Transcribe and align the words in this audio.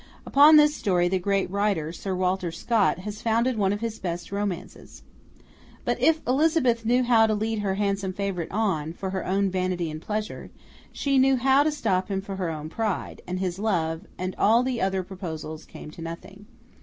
Upon 0.25 0.55
this 0.55 0.75
story, 0.75 1.07
the 1.09 1.19
great 1.19 1.47
writer, 1.51 1.91
Sir 1.93 2.15
Walter 2.15 2.51
Scott, 2.51 2.97
has 3.01 3.21
founded 3.21 3.55
one 3.55 3.71
of 3.71 3.81
his 3.81 3.99
best 3.99 4.31
romances. 4.31 5.03
But 5.85 6.01
if 6.01 6.21
Elizabeth 6.25 6.83
knew 6.87 7.03
how 7.03 7.27
to 7.27 7.35
lead 7.35 7.59
her 7.59 7.75
handsome 7.75 8.11
favourite 8.11 8.49
on, 8.49 8.93
for 8.93 9.11
her 9.11 9.23
own 9.23 9.51
vanity 9.51 9.91
and 9.91 10.01
pleasure, 10.01 10.49
she 10.91 11.19
knew 11.19 11.35
how 11.35 11.61
to 11.61 11.71
stop 11.71 12.07
him 12.07 12.19
for 12.19 12.37
her 12.37 12.49
own 12.49 12.67
pride; 12.67 13.21
and 13.27 13.37
his 13.39 13.59
love, 13.59 14.07
and 14.17 14.33
all 14.39 14.63
the 14.63 14.81
other 14.81 15.03
proposals, 15.03 15.65
came 15.65 15.91
to 15.91 16.01
nothing. 16.01 16.47